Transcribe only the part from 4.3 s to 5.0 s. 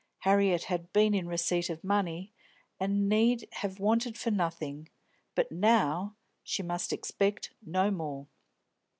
nothing;